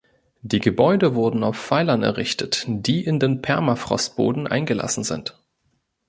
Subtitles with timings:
[0.41, 5.39] Die Gebäude wurden auf Pfeilern errichtet, die in den Permafrostboden eingelassen sind.